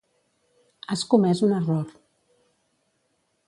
Has 0.93 1.03
comès 1.11 1.43
un 1.49 1.53
error. 1.59 1.95